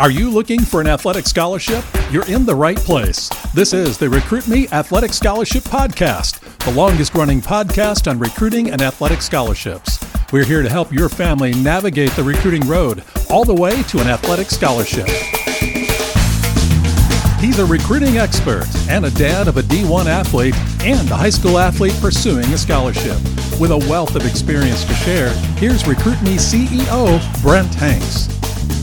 [0.00, 1.84] Are you looking for an athletic scholarship?
[2.10, 3.30] You're in the right place.
[3.54, 8.82] This is the Recruit Me Athletic Scholarship Podcast, the longest running podcast on recruiting and
[8.82, 10.04] athletic scholarships.
[10.32, 14.08] We're here to help your family navigate the recruiting road all the way to an
[14.08, 15.06] athletic scholarship.
[17.38, 21.56] He's a recruiting expert and a dad of a D1 athlete and a high school
[21.56, 23.22] athlete pursuing a scholarship.
[23.60, 28.33] With a wealth of experience to share, here's Recruit Me CEO Brent Hanks.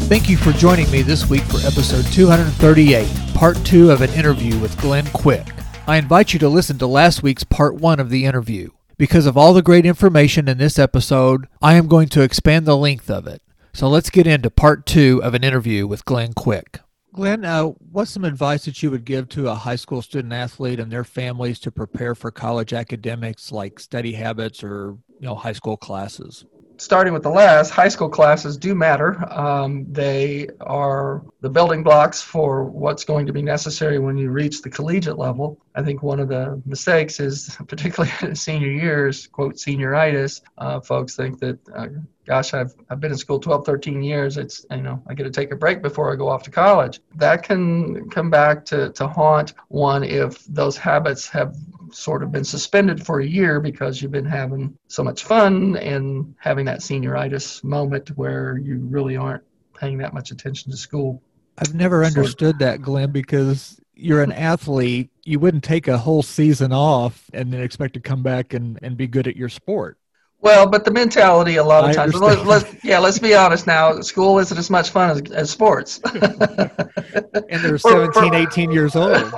[0.07, 4.57] Thank you for joining me this week for episode 238, part two of an interview
[4.59, 5.48] with Glenn Quick.
[5.88, 8.71] I invite you to listen to last week's part one of the interview.
[8.98, 12.77] Because of all the great information in this episode, I am going to expand the
[12.77, 13.41] length of it.
[13.73, 16.81] So let's get into part two of an interview with Glenn Quick.
[17.13, 20.79] Glenn, uh, what's some advice that you would give to a high school student athlete
[20.79, 25.52] and their families to prepare for college academics like study habits or you know high
[25.54, 26.45] school classes?
[26.81, 29.23] Starting with the last, high school classes do matter.
[29.31, 34.63] Um, they are the building blocks for what's going to be necessary when you reach
[34.63, 35.59] the collegiate level.
[35.76, 40.41] I think one of the mistakes is, particularly in senior years, quote, senioritis.
[40.57, 41.87] Uh, folks think that, uh,
[42.32, 44.37] gosh, I've, I've been in school 12, 13 years.
[44.37, 47.01] It's, you know, I get to take a break before I go off to college.
[47.15, 51.57] That can come back to, to haunt one if those habits have
[51.91, 56.34] sort of been suspended for a year because you've been having so much fun and
[56.40, 59.43] having that senioritis moment where you really aren't
[59.77, 61.21] paying that much attention to school.
[61.57, 65.09] I've never understood that, Glenn, because you're an athlete.
[65.25, 68.96] You wouldn't take a whole season off and then expect to come back and, and
[68.96, 69.97] be good at your sport.
[70.41, 72.16] Well, but the mentality a lot of I times.
[72.16, 74.01] Let, let's yeah, let's be honest now.
[74.01, 76.00] School isn't as much fun as, as sports.
[76.13, 79.31] and they're 17, 18 years old.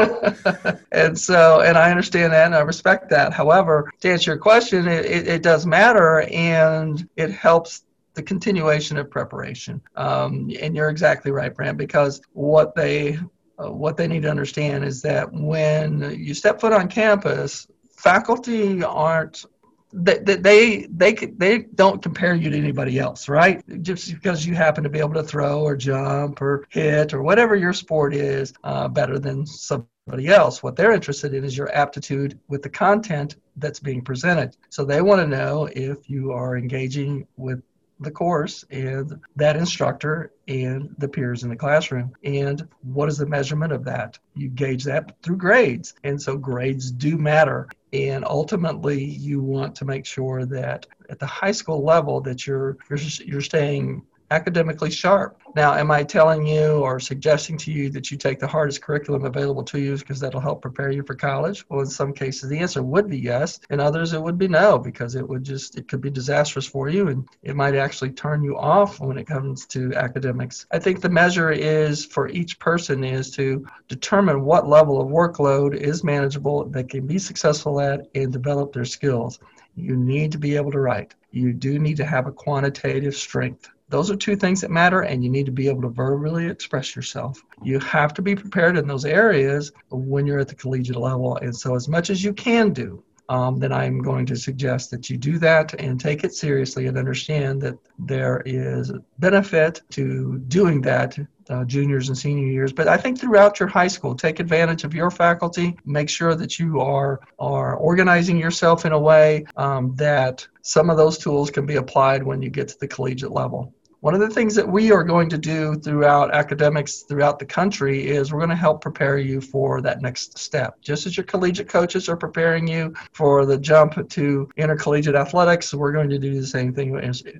[0.94, 3.34] and so, and I understand that and I respect that.
[3.34, 8.98] However, to answer your question, it, it, it does matter and it helps the continuation
[8.98, 9.82] of preparation.
[9.98, 13.20] Um, and you're exactly right, Brent, because what they
[13.60, 18.84] uh, what they need to understand is that when you step foot on campus, faculty
[18.84, 19.46] aren't
[19.94, 23.64] they, they they they don't compare you to anybody else, right?
[23.84, 27.56] Just because you happen to be able to throw or jump or hit or whatever
[27.56, 30.64] your sport is uh, better than somebody else.
[30.64, 34.58] What they're interested in is your aptitude with the content that's being presented.
[34.70, 37.62] So they want to know if you are engaging with
[38.00, 42.14] the course and that instructor and the peers in the classroom.
[42.24, 44.18] And what is the measurement of that?
[44.36, 45.94] You gauge that through grades.
[46.04, 47.70] And so grades do matter.
[47.94, 52.78] And ultimately, you want to make sure that at the high school level that you're
[52.90, 55.40] you're, you're staying academically sharp.
[55.56, 59.26] Now, am I telling you or suggesting to you that you take the hardest curriculum
[59.26, 61.64] available to you because that'll help prepare you for college?
[61.70, 63.60] Well, in some cases, the answer would be yes.
[63.70, 66.90] In others, it would be no because it would just, it could be disastrous for
[66.90, 70.66] you and it might actually turn you off when it comes to academics.
[70.72, 75.76] I think the measure is for each person is to determine what level of workload
[75.76, 79.40] is manageable that can be successful at and develop their skills.
[79.76, 81.16] You need to be able to write.
[81.32, 83.70] You do need to have a quantitative strength.
[83.90, 86.96] Those are two things that matter, and you need to be able to verbally express
[86.96, 87.44] yourself.
[87.62, 91.36] You have to be prepared in those areas when you're at the collegiate level.
[91.38, 95.10] And so, as much as you can do, um, then I'm going to suggest that
[95.10, 100.82] you do that and take it seriously and understand that there is benefit to doing
[100.82, 101.18] that
[101.50, 102.72] uh, juniors and senior years.
[102.72, 105.78] But I think throughout your high school, take advantage of your faculty.
[105.86, 110.98] Make sure that you are are organizing yourself in a way um, that some of
[110.98, 113.74] those tools can be applied when you get to the collegiate level.
[114.04, 118.06] One of the things that we are going to do throughout academics throughout the country
[118.06, 120.82] is we're going to help prepare you for that next step.
[120.82, 125.94] Just as your collegiate coaches are preparing you for the jump to intercollegiate athletics, we're
[125.94, 126.92] going to do the same thing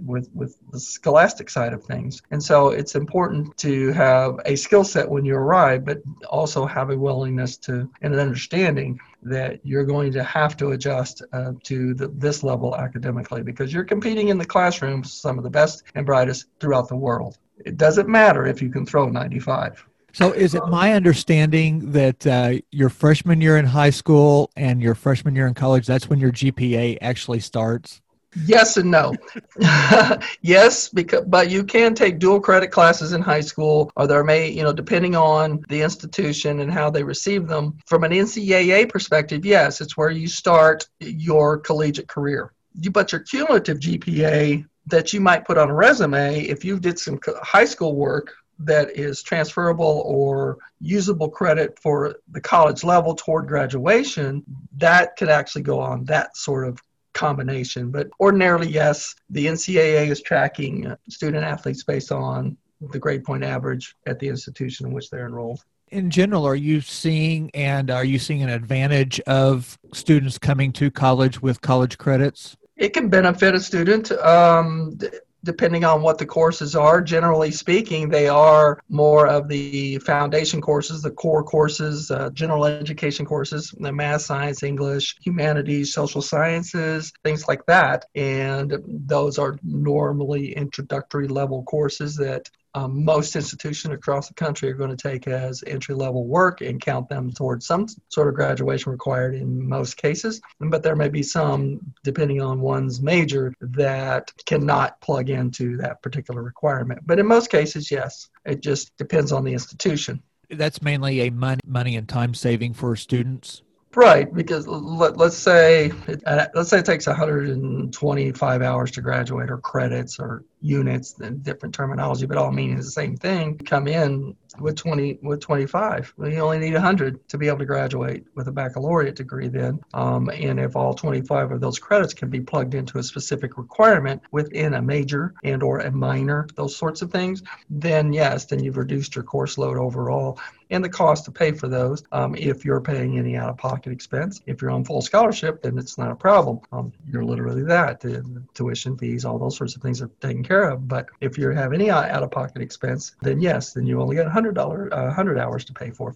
[0.06, 2.22] with, with the scholastic side of things.
[2.32, 6.92] And so it's important to have a skill set when you arrive, but also have
[6.92, 11.94] a willingness to and an understanding that you're going to have to adjust uh, to
[11.94, 16.06] the, this level academically because you're competing in the classroom some of the best and
[16.06, 17.38] brightest throughout the world.
[17.66, 19.86] It doesn't matter if you can throw 95.
[20.16, 24.94] So, is it my understanding that uh, your freshman year in high school and your
[24.94, 28.03] freshman year in college, that's when your GPA actually starts?
[28.36, 29.14] Yes and no.
[30.42, 34.50] yes, because but you can take dual credit classes in high school, or there may,
[34.50, 37.78] you know, depending on the institution and how they receive them.
[37.86, 42.54] From an NCAA perspective, yes, it's where you start your collegiate career.
[42.80, 47.00] You, but your cumulative GPA that you might put on a resume, if you did
[47.00, 53.48] some high school work that is transferable or usable credit for the college level toward
[53.48, 54.44] graduation,
[54.78, 56.82] that could actually go on that sort of
[57.14, 57.92] combination.
[57.92, 62.58] But ordinarily, yes, the NCAA is tracking student athletes based on
[62.92, 65.64] the grade point average at the institution in which they're enrolled
[65.94, 70.90] in general, are you seeing and are you seeing an advantage of students coming to
[70.90, 72.58] college with college credits?
[72.76, 74.12] It can benefit a student.
[74.12, 74.98] Um,
[75.44, 77.02] depending on what the courses are.
[77.02, 83.26] Generally speaking, they are more of the foundation courses, the core courses, uh, general education
[83.26, 88.06] courses, the math, science, English, humanities, social sciences, things like that.
[88.16, 94.74] And those are normally introductory level courses that um, most institutions across the country are
[94.74, 98.92] going to take as entry level work and count them towards some sort of graduation
[98.92, 100.42] required in most cases.
[100.60, 106.42] But there may be some, depending on one's major, that cannot plug into that particular
[106.42, 107.02] requirement.
[107.06, 110.24] But in most cases, yes, it just depends on the institution.
[110.50, 113.62] That's mainly a money, money and time saving for students.
[113.96, 115.92] Right, because let, us say
[116.26, 121.76] uh, let's say it takes 125 hours to graduate, or credits, or units, and different
[121.76, 123.58] terminology, but all meaning the same thing.
[123.58, 127.66] Come in with 20 with 25 well, you only need 100 to be able to
[127.66, 129.80] graduate with a baccalaureate degree then.
[129.94, 134.22] Um, and if all 25 of those credits can be plugged into a specific requirement
[134.32, 138.78] within a major and or a minor those sorts of things then yes then you've
[138.78, 140.40] reduced your course load overall
[140.70, 144.42] and the cost to pay for those um, if you're paying any out-of-pocket expense.
[144.48, 146.60] If you're on full scholarship then it's not a problem.
[146.72, 150.44] Um, you're literally that the, the tuition fees all those sorts of things are taken
[150.44, 154.28] care of but if you have any out-of-pocket expense then yes then you only get
[154.28, 156.16] $100, uh, hundred hours to pay for.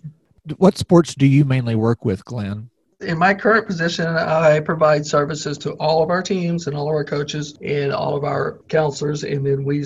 [0.57, 2.69] What sports do you mainly work with, Glenn?
[3.01, 6.95] in my current position, I provide services to all of our teams and all of
[6.95, 9.85] our coaches and all of our counselors, and then we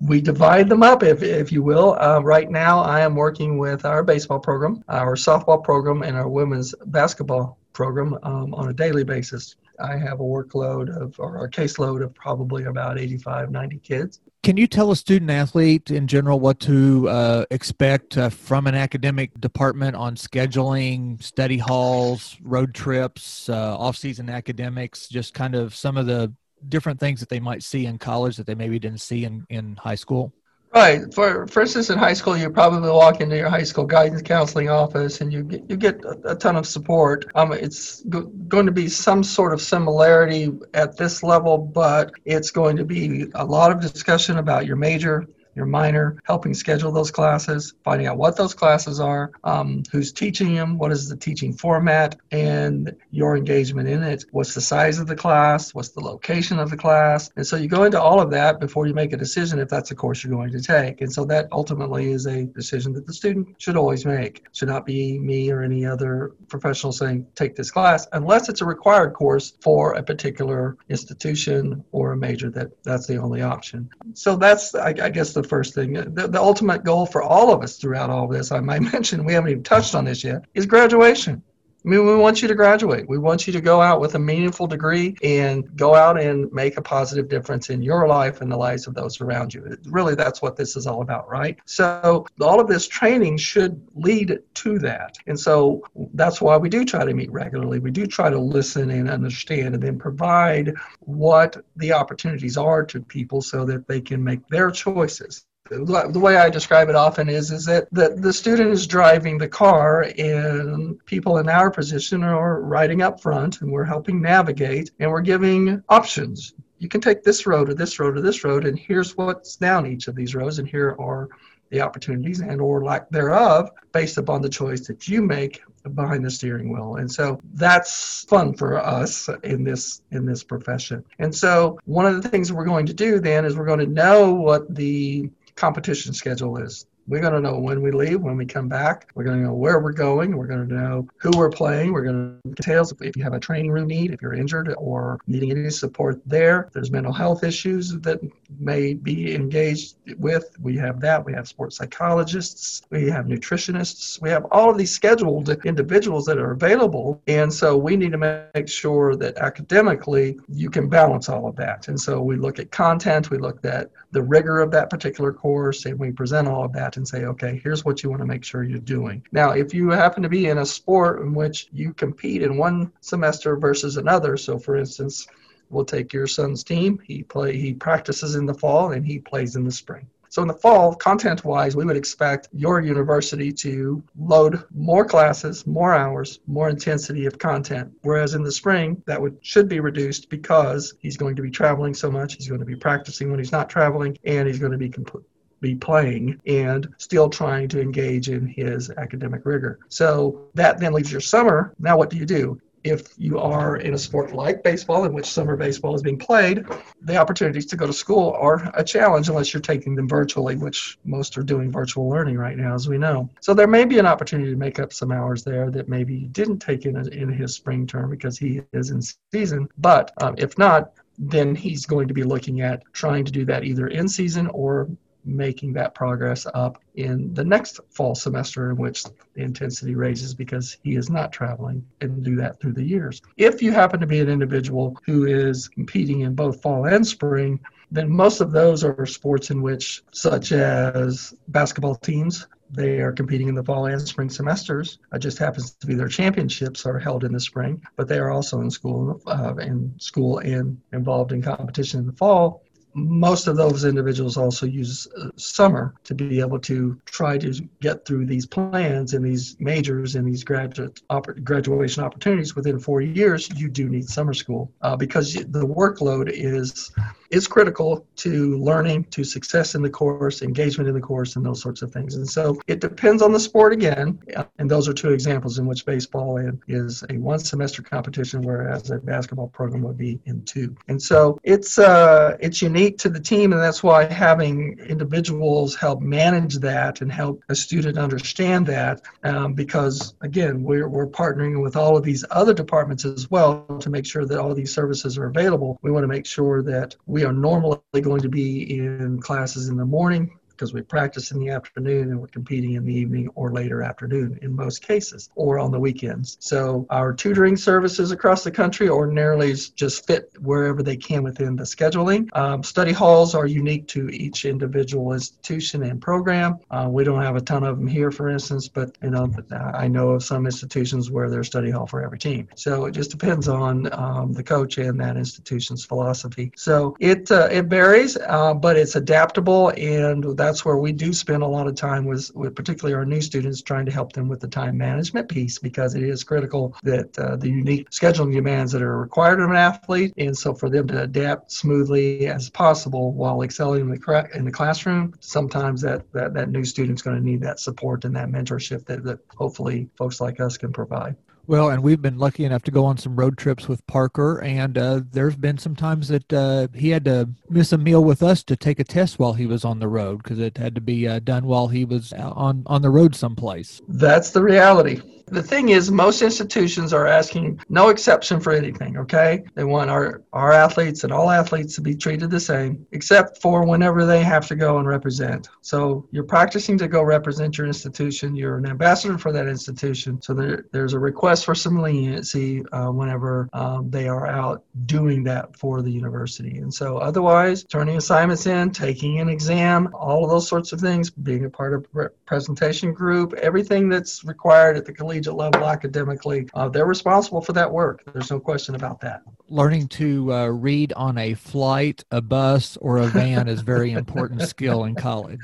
[0.00, 1.96] we divide them up, if, if you will.
[1.98, 6.28] Uh, right now, I am working with our baseball program, our softball program, and our
[6.28, 9.54] women's basketball program um, on a daily basis.
[9.78, 14.20] I have a workload of, or a caseload of probably about 85, 90 kids.
[14.42, 18.74] Can you tell a student athlete in general what to uh, expect uh, from an
[18.74, 25.98] academic department on scheduling, study halls, road trips, uh, off-season academics, just kind of some
[25.98, 26.32] of the
[26.70, 29.76] different things that they might see in college that they maybe didn't see in, in
[29.76, 30.32] high school?
[30.74, 31.12] Right.
[31.14, 34.68] For for instance, in high school, you probably walk into your high school guidance counseling
[34.68, 37.24] office, and you get you get a, a ton of support.
[37.34, 42.50] Um, it's go- going to be some sort of similarity at this level, but it's
[42.50, 45.26] going to be a lot of discussion about your major,
[45.56, 50.54] your minor, helping schedule those classes, finding out what those classes are, um, who's teaching
[50.54, 54.24] them, what is the teaching format, and your engagement in it.
[54.32, 55.74] What's the size of the class?
[55.74, 57.30] What's the location of the class?
[57.36, 59.88] And so you go into all of that before you make a decision if that's
[59.88, 61.00] the course you're going to take.
[61.00, 64.38] And so that ultimately is a decision that the student should always make.
[64.38, 68.60] It should not be me or any other professional saying, take this class, unless it's
[68.60, 73.88] a required course for a particular institution or a major that that's the only option.
[74.14, 75.96] So that's, I, I guess, the first thing.
[75.96, 78.82] Uh, the, the ultimate goal for all of us throughout all of this, I might
[78.92, 81.42] mention, we haven't even touched on this yet, is graduation.
[81.86, 83.08] I mean, we want you to graduate.
[83.08, 86.76] We want you to go out with a meaningful degree and go out and make
[86.76, 89.78] a positive difference in your life and the lives of those around you.
[89.84, 91.56] Really, that's what this is all about, right?
[91.64, 95.16] So, all of this training should lead to that.
[95.28, 95.84] And so,
[96.14, 97.78] that's why we do try to meet regularly.
[97.78, 103.00] We do try to listen and understand and then provide what the opportunities are to
[103.00, 107.50] people so that they can make their choices the way I describe it often is
[107.50, 112.60] is that the, the student is driving the car and people in our position are
[112.60, 116.54] riding up front and we're helping navigate and we're giving options.
[116.78, 119.86] You can take this road or this road or this road and here's what's down
[119.86, 121.28] each of these roads and here are
[121.70, 125.62] the opportunities and or lack thereof based upon the choice that you make
[125.94, 131.04] behind the steering wheel and so that's fun for us in this in this profession
[131.18, 133.86] and so one of the things we're going to do then is we're going to
[133.86, 136.86] know what the competition schedule is.
[137.08, 139.10] We're going to know when we leave, when we come back.
[139.14, 140.36] We're going to know where we're going.
[140.36, 141.92] We're going to know who we're playing.
[141.92, 145.20] We're going to details if you have a training room need, if you're injured or
[145.28, 146.68] needing any support there.
[146.72, 148.20] There's mental health issues that
[148.58, 150.56] may be engaged with.
[150.60, 151.24] We have that.
[151.24, 152.82] We have sports psychologists.
[152.90, 154.20] We have nutritionists.
[154.20, 157.22] We have all of these scheduled individuals that are available.
[157.26, 158.18] And so we need to
[158.54, 161.88] make sure that academically you can balance all of that.
[161.88, 165.84] And so we look at content, we look at the rigor of that particular course,
[165.86, 168.44] and we present all of that and say, okay, here's what you want to make
[168.44, 169.22] sure you're doing.
[169.32, 172.92] Now, if you happen to be in a sport in which you compete in one
[173.00, 175.26] semester versus another, so for instance,
[175.70, 177.00] we'll take your son's team.
[177.04, 180.06] He play he practices in the fall and he plays in the spring.
[180.28, 185.94] So in the fall, content-wise, we would expect your university to load more classes, more
[185.94, 187.90] hours, more intensity of content.
[188.02, 191.94] Whereas in the spring, that would should be reduced because he's going to be traveling
[191.94, 192.34] so much.
[192.34, 195.24] He's going to be practicing when he's not traveling, and he's going to be complete
[195.60, 199.78] be playing and still trying to engage in his academic rigor.
[199.88, 201.74] So that then leaves your summer.
[201.78, 202.60] Now, what do you do?
[202.86, 206.64] If you are in a sport like baseball, in which summer baseball is being played,
[207.02, 210.98] the opportunities to go to school are a challenge unless you're taking them virtually, which
[211.04, 213.28] most are doing virtual learning right now, as we know.
[213.40, 216.26] So there may be an opportunity to make up some hours there that maybe he
[216.26, 219.00] didn't take in, in his spring term because he is in
[219.32, 219.68] season.
[219.78, 223.64] But um, if not, then he's going to be looking at trying to do that
[223.64, 224.88] either in season or
[225.26, 230.76] making that progress up in the next fall semester in which the intensity raises because
[230.82, 233.20] he is not traveling and do that through the years.
[233.36, 237.60] If you happen to be an individual who is competing in both fall and spring,
[237.90, 243.48] then most of those are sports in which, such as basketball teams, they are competing
[243.48, 244.98] in the fall and spring semesters.
[245.12, 248.30] It just happens to be their championships are held in the spring, but they are
[248.30, 252.64] also in school, uh, in school and involved in competition in the fall
[252.96, 258.06] most of those individuals also use uh, summer to be able to try to get
[258.06, 263.50] through these plans and these majors and these graduate opp- graduation opportunities within four years.
[263.54, 266.90] You do need summer school uh, because the workload is
[267.30, 271.60] is critical to learning, to success in the course, engagement in the course, and those
[271.60, 272.14] sorts of things.
[272.14, 274.18] And so it depends on the sport again.
[274.58, 278.98] And those are two examples in which baseball is a one semester competition, whereas a
[278.98, 280.76] basketball program would be in two.
[280.88, 286.00] And so it's uh, it's unique to the team, and that's why having individuals help
[286.00, 291.76] manage that and help a student understand that, um, because again, we're we're partnering with
[291.76, 295.26] all of these other departments as well to make sure that all these services are
[295.26, 295.78] available.
[295.82, 299.76] We want to make sure that we are normally going to be in classes in
[299.78, 303.52] the morning because we practice in the afternoon and we're competing in the evening or
[303.52, 306.36] later afternoon in most cases or on the weekends.
[306.40, 311.64] So our tutoring services across the country ordinarily just fit wherever they can within the
[311.64, 312.28] scheduling.
[312.36, 316.58] Um, study halls are unique to each individual institution and program.
[316.70, 319.88] Uh, we don't have a ton of them here, for instance, but you know I
[319.88, 322.48] know of some institutions where there's a study hall for every team.
[322.54, 326.52] So it just depends on um, the coach and that institution's philosophy.
[326.56, 331.12] So it uh, it varies, uh, but it's adaptable and that that's where we do
[331.12, 334.28] spend a lot of time with, with particularly our new students trying to help them
[334.28, 338.70] with the time management piece because it is critical that uh, the unique scheduling demands
[338.72, 340.12] that are required of an athlete.
[340.16, 344.52] And so for them to adapt smoothly as possible while excelling in the, in the
[344.52, 348.86] classroom sometimes that, that, that new student's going to need that support and that mentorship
[348.86, 352.70] that, that hopefully folks like us can provide well, and we've been lucky enough to
[352.70, 356.68] go on some road trips with Parker, and uh, there's been some times that uh,
[356.74, 359.64] he had to miss a meal with us to take a test while he was
[359.64, 362.82] on the road because it had to be uh, done while he was on on
[362.82, 363.80] the road someplace.
[363.88, 365.00] That's the reality.
[365.28, 369.42] The thing is, most institutions are asking no exception for anything, okay?
[369.56, 373.66] They want our, our athletes and all athletes to be treated the same, except for
[373.66, 375.48] whenever they have to go and represent.
[375.62, 378.36] So you're practicing to go represent your institution.
[378.36, 380.22] You're an ambassador for that institution.
[380.22, 385.24] So there, there's a request for some leniency uh, whenever um, they are out doing
[385.24, 386.58] that for the university.
[386.58, 391.10] And so otherwise, turning assignments in, taking an exam, all of those sorts of things,
[391.10, 395.68] being a part of a presentation group, everything that's required at the collegiate collegiate level
[395.68, 398.02] academically, uh, they're responsible for that work.
[398.12, 399.22] There's no question about that.
[399.48, 404.42] Learning to uh, read on a flight, a bus, or a van is very important
[404.48, 405.40] skill in college.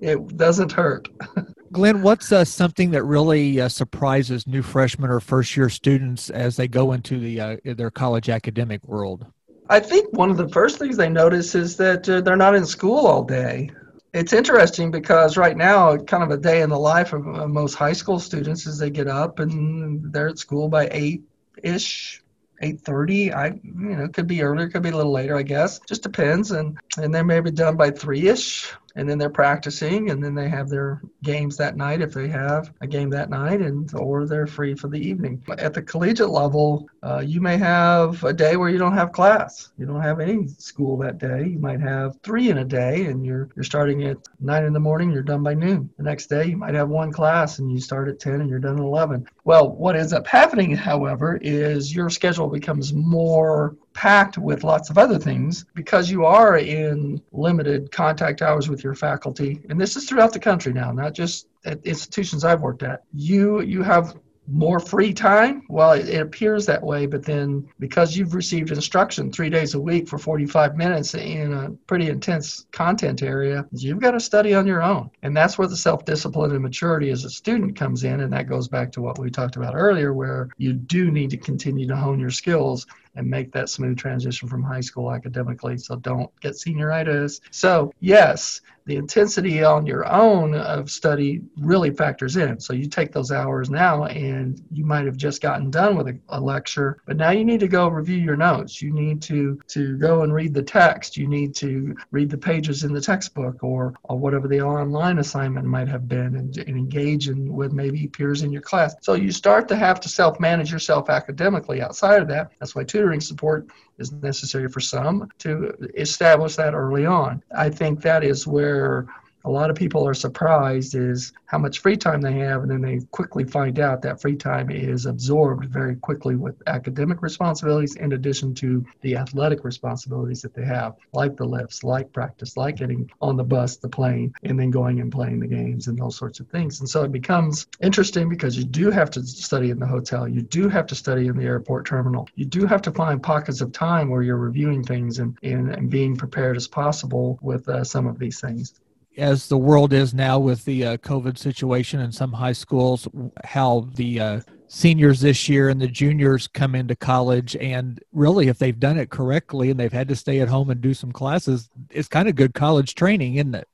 [0.00, 1.08] It doesn't hurt.
[1.74, 6.56] Glenn, what's uh, something that really uh, surprises new freshmen or first year students as
[6.56, 9.26] they go into the uh, their college academic world?
[9.68, 12.64] I think one of the first things they notice is that uh, they're not in
[12.64, 13.70] school all day
[14.14, 17.92] it's interesting because right now, kind of a day in the life of most high
[17.92, 21.24] school students is they get up and they're at school by eight
[21.64, 22.22] ish,
[22.62, 23.32] eight thirty.
[23.32, 25.80] I you know could be earlier, could be a little later, I guess.
[25.80, 30.10] Just depends, and and they may be done by three ish and then they're practicing
[30.10, 33.60] and then they have their games that night if they have a game that night
[33.60, 35.42] and or they're free for the evening.
[35.58, 39.72] At the collegiate level uh, you may have a day where you don't have class.
[39.78, 41.48] You don't have any school that day.
[41.48, 44.80] You might have three in a day and you're you're starting at nine in the
[44.80, 45.90] morning you're done by noon.
[45.96, 48.58] The next day you might have one class and you start at 10 and you're
[48.58, 54.36] done at 11 well what ends up happening however is your schedule becomes more packed
[54.36, 59.60] with lots of other things because you are in limited contact hours with your faculty
[59.70, 63.62] and this is throughout the country now not just at institutions i've worked at you
[63.62, 64.14] you have
[64.46, 65.62] more free time?
[65.68, 69.80] Well, it, it, appears that way, but then because you've received instruction three days a
[69.80, 74.66] week for 45 minutes in a pretty intense content area, you've got to study on
[74.66, 75.10] your own.
[75.22, 78.20] And that's where the self discipline and maturity as a student comes in.
[78.20, 81.36] And that goes back to what we talked about earlier, where you do need to
[81.36, 82.86] continue to hone your skills
[83.16, 85.78] and make that smooth transition from high school academically.
[85.78, 87.40] So don't get senioritis.
[87.50, 92.60] So, yes, the intensity on your own of study really factors in.
[92.60, 96.18] So you take those hours now and you might have just gotten done with a,
[96.28, 98.82] a, lecture, but now you need to go review your notes.
[98.82, 101.16] You need to, to go and read the text.
[101.16, 105.66] You need to read the pages in the textbook or, or whatever the online assignment
[105.66, 108.94] might have been and, and engage in, with maybe peers in your class.
[109.00, 112.52] So you start to have to self-manage yourself academically outside of that.
[112.60, 113.66] That's why tutoring support
[113.98, 117.42] is necessary for some to establish that early on.
[117.56, 119.06] I think that is where
[119.44, 122.80] a lot of people are surprised is how much free time they have and then
[122.80, 128.12] they quickly find out that free time is absorbed very quickly with academic responsibilities in
[128.12, 133.10] addition to the athletic responsibilities that they have like the lifts like practice like getting
[133.20, 136.40] on the bus the plane and then going and playing the games and those sorts
[136.40, 136.80] of things.
[136.80, 140.42] And so it becomes interesting because you do have to study in the hotel you
[140.42, 143.72] do have to study in the airport terminal you do have to find pockets of
[143.72, 148.06] time where you're reviewing things and, and, and being prepared as possible with uh, some
[148.06, 148.74] of these things
[149.16, 153.08] as the world is now with the uh, COVID situation in some high schools,
[153.44, 157.56] how the uh, seniors this year and the juniors come into college.
[157.56, 160.80] And really, if they've done it correctly and they've had to stay at home and
[160.80, 163.68] do some classes, it's kind of good college training, isn't it?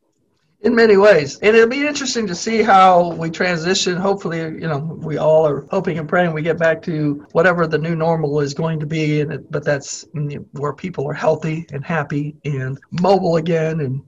[0.63, 4.79] in many ways and it'll be interesting to see how we transition hopefully you know
[5.01, 8.53] we all are hoping and praying we get back to whatever the new normal is
[8.53, 10.07] going to be and it, but that's
[10.53, 14.03] where people are healthy and happy and mobile again and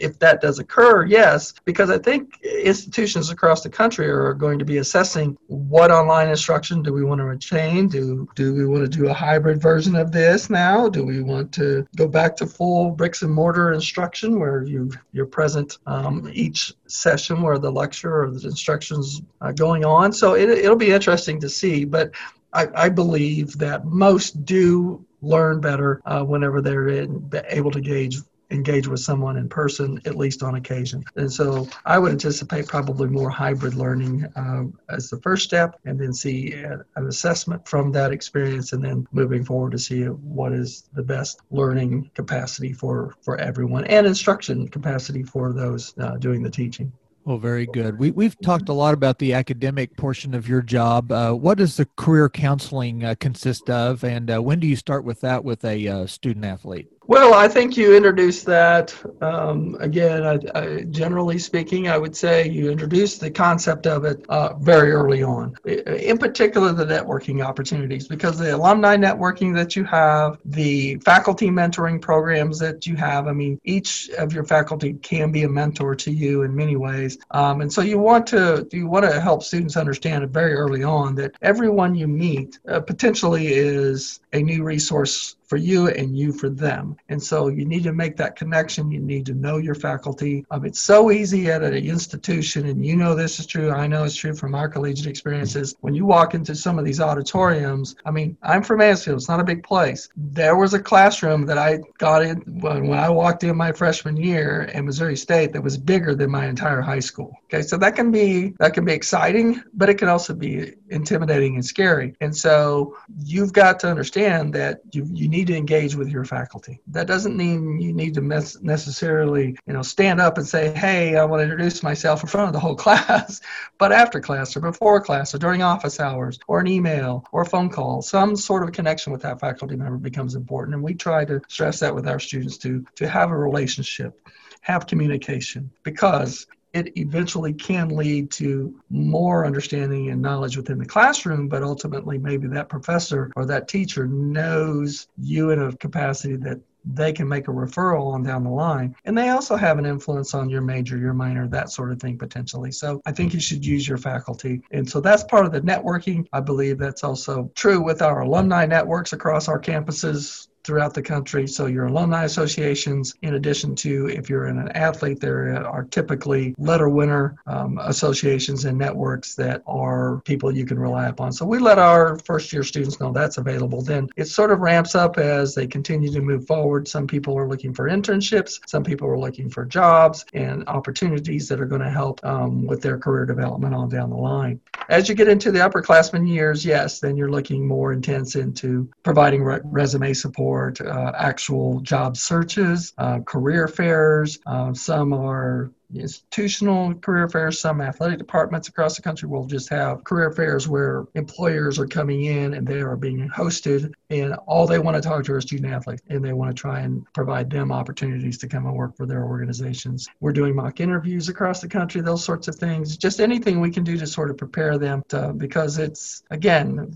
[0.00, 4.64] if that does occur, yes, because I think institutions across the country are going to
[4.64, 7.88] be assessing what online instruction do we want to retain?
[7.88, 10.88] Do do we want to do a hybrid version of this now?
[10.88, 15.26] Do we want to go back to full bricks and mortar instruction where you you're
[15.26, 20.12] present um, each session where the lecture or the instructions are going on?
[20.12, 22.12] So it, it'll be interesting to see, but
[22.52, 28.18] I, I believe that most do learn better uh, whenever they're in, able to gauge
[28.50, 31.04] engage with someone in person, at least on occasion.
[31.16, 35.98] And so I would anticipate probably more hybrid learning uh, as the first step, and
[35.98, 40.88] then see an assessment from that experience, and then moving forward to see what is
[40.94, 46.50] the best learning capacity for, for everyone and instruction capacity for those uh, doing the
[46.50, 46.92] teaching.
[47.24, 47.98] Well, very good.
[47.98, 51.12] We, we've talked a lot about the academic portion of your job.
[51.12, 55.04] Uh, what does the career counseling uh, consist of, and uh, when do you start
[55.04, 56.88] with that with a uh, student athlete?
[57.08, 58.94] Well, I think you introduced that.
[59.22, 64.26] Um, again, I, I, generally speaking, I would say you introduced the concept of it
[64.28, 65.54] uh, very early on.
[65.64, 71.98] In particular, the networking opportunities, because the alumni networking that you have, the faculty mentoring
[71.98, 76.10] programs that you have, I mean, each of your faculty can be a mentor to
[76.12, 77.16] you in many ways.
[77.30, 81.14] Um, and so you want to you want to help students understand very early on
[81.14, 86.48] that everyone you meet uh, potentially is a new resource for you and you for
[86.48, 86.96] them.
[87.08, 88.90] And so you need to make that connection.
[88.90, 90.44] You need to know your faculty.
[90.50, 93.70] Um, it's so easy at an institution, and you know this is true.
[93.70, 95.74] I know it's true from our collegiate experiences.
[95.80, 99.18] When you walk into some of these auditoriums, I mean, I'm from Mansfield.
[99.18, 100.08] It's not a big place.
[100.16, 104.16] There was a classroom that I got in when, when I walked in my freshman
[104.16, 107.32] year in Missouri State that was bigger than my entire high school.
[107.44, 111.54] Okay, so that can be that can be exciting, but it can also be intimidating
[111.54, 112.14] and scary.
[112.20, 116.24] And so you've got to understand that you you need need to engage with your
[116.24, 116.80] faculty.
[116.88, 121.24] That doesn't mean you need to necessarily, you know, stand up and say, "Hey, I
[121.24, 123.40] want to introduce myself in front of the whole class,"
[123.78, 127.46] but after class or before class or during office hours or an email or a
[127.46, 131.24] phone call, some sort of connection with that faculty member becomes important, and we try
[131.24, 134.28] to stress that with our students to to have a relationship
[134.60, 136.46] have communication because
[136.78, 142.46] it eventually can lead to more understanding and knowledge within the classroom, but ultimately, maybe
[142.48, 146.60] that professor or that teacher knows you in a capacity that
[146.94, 148.94] they can make a referral on down the line.
[149.04, 152.16] And they also have an influence on your major, your minor, that sort of thing
[152.16, 152.72] potentially.
[152.72, 154.62] So I think you should use your faculty.
[154.70, 156.26] And so that's part of the networking.
[156.32, 161.46] I believe that's also true with our alumni networks across our campuses throughout the country.
[161.46, 166.90] So your alumni associations, in addition to if you're an athlete, there are typically letter
[166.90, 171.32] winner um, associations and networks that are people you can rely upon.
[171.32, 173.80] So we let our first year students know that's available.
[173.80, 176.86] Then it sort of ramps up as they continue to move forward.
[176.86, 181.62] Some people are looking for internships, some people are looking for jobs and opportunities that
[181.62, 184.60] are going to help um, with their career development on down the line.
[184.90, 189.42] As you get into the upperclassmen years, yes, then you're looking more intense into providing
[189.42, 194.38] re- resume support support uh, actual job searches, uh, career fairs.
[194.46, 197.58] Uh, some are institutional career fairs.
[197.58, 202.24] Some athletic departments across the country will just have career fairs where employers are coming
[202.24, 205.72] in and they are being hosted, and all they want to talk to are student
[205.72, 209.06] athletes, and they want to try and provide them opportunities to come and work for
[209.06, 210.08] their organizations.
[210.20, 212.96] We're doing mock interviews across the country, those sorts of things.
[212.96, 216.92] Just anything we can do to sort of prepare them to, because it's again,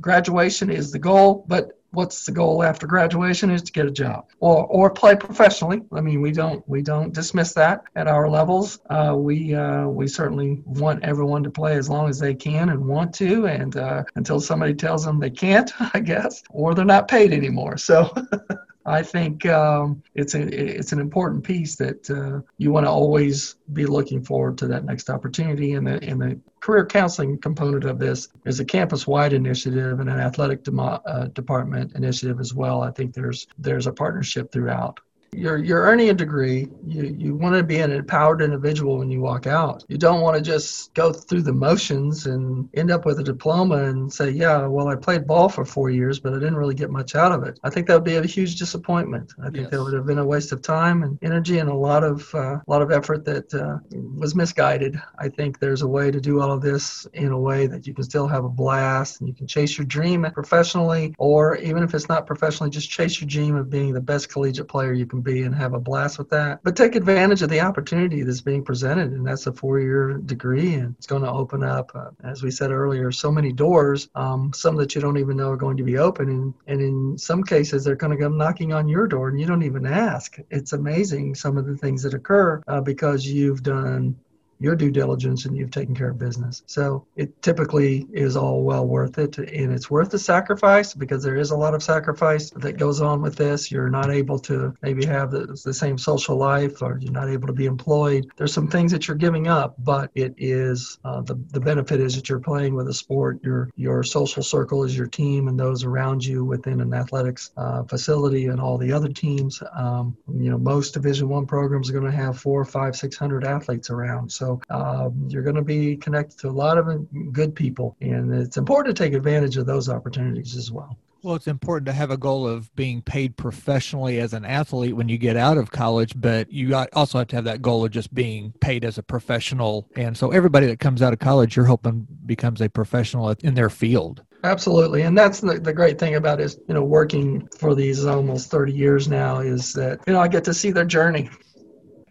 [0.00, 4.28] graduation is the goal, but what's the goal after graduation is to get a job
[4.40, 5.82] or or play professionally.
[5.92, 8.80] I mean we don't we don't dismiss that at our levels.
[8.88, 12.84] Uh, we uh, we certainly want everyone to play as long as they can and
[12.86, 13.46] want to.
[13.46, 17.76] And uh, until somebody tells them they can't i guess or they're not paid anymore.
[17.76, 18.14] So
[18.86, 23.56] I think um, it's a it's an important piece that uh, you want to always
[23.72, 25.74] be looking forward to that next opportunity.
[25.74, 30.18] And the and the career counseling component of this is a campus-wide initiative and an
[30.18, 32.82] athletic uh, department initiative as well.
[32.82, 35.00] I think there's there's a partnership throughout.
[35.32, 36.68] You're, you're earning a degree.
[36.86, 39.84] You, you want to be an empowered individual when you walk out.
[39.88, 43.84] You don't want to just go through the motions and end up with a diploma
[43.84, 46.90] and say, yeah, well, I played ball for four years, but I didn't really get
[46.90, 47.60] much out of it.
[47.62, 49.32] I think that would be a huge disappointment.
[49.40, 49.70] I think yes.
[49.70, 52.56] that would have been a waste of time and energy and a lot of uh,
[52.56, 55.00] a lot of effort that uh, was misguided.
[55.18, 57.94] I think there's a way to do all of this in a way that you
[57.94, 61.94] can still have a blast and you can chase your dream professionally, or even if
[61.94, 65.19] it's not professionally, just chase your dream of being the best collegiate player you can
[65.20, 66.60] be and have a blast with that.
[66.62, 70.94] But take advantage of the opportunity that's being presented, and that's a four-year degree, and
[70.96, 74.08] it's going to open up, uh, as we said earlier, so many doors.
[74.14, 77.18] Um, some that you don't even know are going to be open, and, and in
[77.18, 80.38] some cases they're going to come knocking on your door, and you don't even ask.
[80.50, 84.16] It's amazing some of the things that occur uh, because you've done
[84.60, 86.62] your due diligence and you've taken care of business.
[86.66, 89.38] So it typically is all well worth it.
[89.38, 93.22] And it's worth the sacrifice because there is a lot of sacrifice that goes on
[93.22, 93.70] with this.
[93.72, 97.46] You're not able to maybe have the, the same social life or you're not able
[97.46, 98.30] to be employed.
[98.36, 102.14] There's some things that you're giving up, but it is uh, the, the benefit is
[102.16, 103.40] that you're playing with a sport.
[103.42, 107.82] Your, your social circle is your team and those around you within an athletics uh,
[107.84, 109.62] facility and all the other teams.
[109.74, 113.44] Um, you know, most Division One programs are going to have four, five, six hundred
[113.44, 114.30] athletes around.
[114.50, 116.86] So um, you're going to be connected to a lot of
[117.32, 120.96] good people, and it's important to take advantage of those opportunities as well.
[121.22, 125.10] Well, it's important to have a goal of being paid professionally as an athlete when
[125.10, 128.14] you get out of college, but you also have to have that goal of just
[128.14, 129.86] being paid as a professional.
[129.96, 133.68] And so everybody that comes out of college, you're hoping becomes a professional in their
[133.68, 134.24] field.
[134.44, 135.02] Absolutely.
[135.02, 138.72] And that's the, the great thing about is, you know, working for these almost 30
[138.72, 141.28] years now is that, you know, I get to see their journey.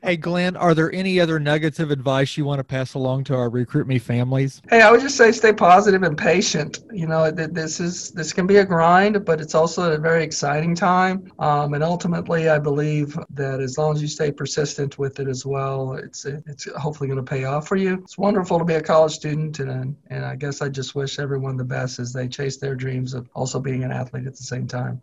[0.01, 3.35] Hey, Glenn, are there any other nuggets of advice you want to pass along to
[3.35, 4.62] our Recruit Me families?
[4.69, 6.79] Hey, I would just say stay positive and patient.
[6.93, 10.73] You know, this is this can be a grind, but it's also a very exciting
[10.73, 11.29] time.
[11.39, 15.45] Um, and ultimately, I believe that as long as you stay persistent with it as
[15.45, 17.95] well, it's it's hopefully going to pay off for you.
[17.95, 21.57] It's wonderful to be a college student, and and I guess I just wish everyone
[21.57, 24.65] the best as they chase their dreams of also being an athlete at the same
[24.65, 25.01] time.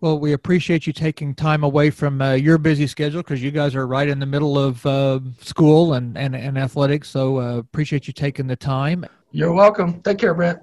[0.00, 3.74] Well, we appreciate you taking time away from uh, your busy schedule because you guys
[3.74, 7.08] are right in the middle of uh, school and, and, and athletics.
[7.08, 9.04] So uh, appreciate you taking the time.
[9.32, 10.00] You're welcome.
[10.02, 10.60] Take care, Brent.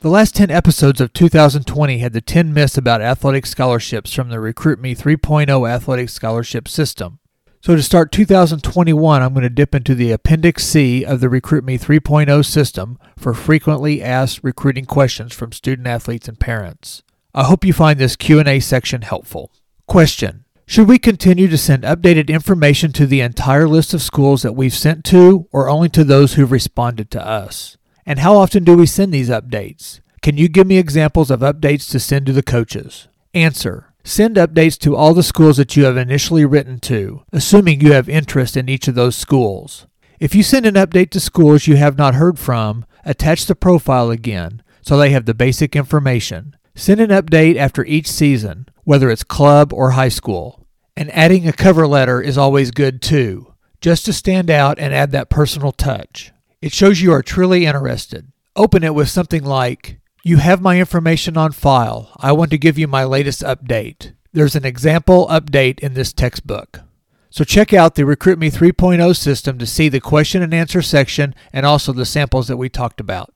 [0.00, 4.38] The last 10 episodes of 2020 had the 10 myths about athletic scholarships from the
[4.38, 7.18] Recruit Me 3.0 athletic scholarship system.
[7.60, 11.64] So to start 2021, I'm going to dip into the Appendix C of the Recruit
[11.64, 17.02] Me 3.0 system for frequently asked recruiting questions from student athletes and parents.
[17.34, 19.52] I hope you find this Q&A section helpful.
[19.86, 24.54] Question: Should we continue to send updated information to the entire list of schools that
[24.54, 27.76] we've sent to or only to those who've responded to us?
[28.06, 30.00] And how often do we send these updates?
[30.22, 33.08] Can you give me examples of updates to send to the coaches?
[33.34, 37.92] Answer: Send updates to all the schools that you have initially written to, assuming you
[37.92, 39.86] have interest in each of those schools.
[40.18, 44.10] If you send an update to schools you have not heard from, attach the profile
[44.10, 46.56] again so they have the basic information.
[46.78, 50.64] Send an update after each season, whether it's club or high school.
[50.96, 55.10] And adding a cover letter is always good too, just to stand out and add
[55.10, 56.30] that personal touch.
[56.62, 58.30] It shows you are truly interested.
[58.54, 62.12] Open it with something like, You have my information on file.
[62.16, 64.12] I want to give you my latest update.
[64.32, 66.82] There's an example update in this textbook.
[67.28, 71.34] So check out the Recruit Me 3.0 system to see the question and answer section
[71.52, 73.34] and also the samples that we talked about.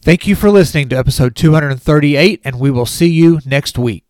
[0.00, 4.07] Thank you for listening to episode 238, and we will see you next week.